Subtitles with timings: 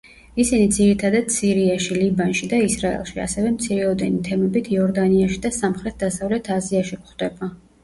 [0.43, 7.55] ისინი ძირითადად სირიაში, ლიბანში და ისრაელში, ასევე მცირეოდენი თემებით იორდანიაში და სამხრეთ-დასავლეთ აზიაში გვხდება.